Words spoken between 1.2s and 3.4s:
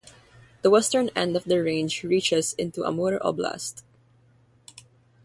of the range reaches into Amur